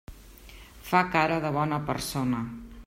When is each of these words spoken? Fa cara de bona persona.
Fa 0.87 1.01
cara 1.17 1.39
de 1.45 1.53
bona 1.59 1.81
persona. 1.93 2.43